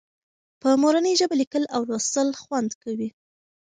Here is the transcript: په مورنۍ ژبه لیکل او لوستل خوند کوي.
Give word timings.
په 0.61 0.69
مورنۍ 0.81 1.13
ژبه 1.19 1.35
لیکل 1.41 1.63
او 1.75 1.81
لوستل 1.89 2.29
خوند 2.41 2.71
کوي. 2.83 3.09